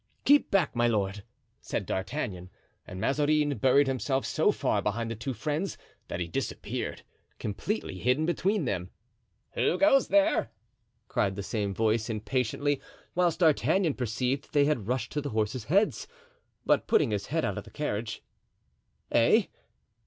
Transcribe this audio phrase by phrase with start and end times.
[0.25, 1.23] "Keep back, my lord,"
[1.61, 2.49] said D'Artagnan.
[2.87, 5.77] And Mazarin buried himself so far behind the two friends
[6.07, 7.03] that he disappeared,
[7.37, 8.89] completely hidden between them.
[9.53, 10.49] "Who goes there?"
[11.07, 12.81] cried the same voice, impatiently
[13.13, 16.07] whilst D'Artagnan perceived that they had rushed to the horses' heads.
[16.65, 18.23] But putting his head out of the carriage:
[19.11, 19.43] "Eh!